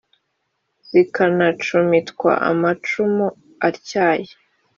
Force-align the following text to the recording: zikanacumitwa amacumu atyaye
zikanacumitwa 0.89 2.31
amacumu 2.49 3.25
atyaye 3.67 4.31